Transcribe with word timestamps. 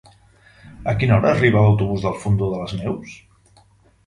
A 0.93 0.95
quina 1.01 1.13
hora 1.17 1.29
arriba 1.33 1.61
l'autobús 1.67 2.07
del 2.07 2.17
Fondó 2.25 2.49
de 2.55 2.63
les 2.63 2.75
Neus? 2.81 3.15